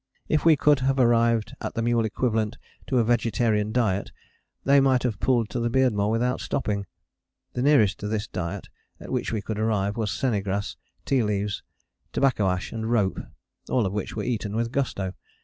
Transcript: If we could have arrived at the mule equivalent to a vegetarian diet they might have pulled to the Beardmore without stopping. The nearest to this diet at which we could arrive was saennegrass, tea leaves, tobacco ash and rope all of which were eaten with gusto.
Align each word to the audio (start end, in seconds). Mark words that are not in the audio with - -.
If 0.27 0.45
we 0.45 0.55
could 0.55 0.79
have 0.79 0.97
arrived 0.97 1.53
at 1.61 1.75
the 1.75 1.83
mule 1.83 2.05
equivalent 2.05 2.57
to 2.87 2.97
a 2.97 3.03
vegetarian 3.03 3.71
diet 3.71 4.11
they 4.63 4.79
might 4.79 5.03
have 5.03 5.19
pulled 5.19 5.51
to 5.51 5.59
the 5.59 5.69
Beardmore 5.69 6.09
without 6.09 6.41
stopping. 6.41 6.87
The 7.53 7.61
nearest 7.61 7.99
to 7.99 8.07
this 8.07 8.25
diet 8.27 8.67
at 8.99 9.11
which 9.11 9.31
we 9.31 9.43
could 9.43 9.59
arrive 9.59 9.97
was 9.97 10.09
saennegrass, 10.09 10.75
tea 11.05 11.21
leaves, 11.21 11.61
tobacco 12.13 12.49
ash 12.49 12.71
and 12.71 12.89
rope 12.89 13.19
all 13.69 13.85
of 13.85 13.93
which 13.93 14.15
were 14.15 14.23
eaten 14.23 14.55
with 14.55 14.71
gusto. 14.71 15.13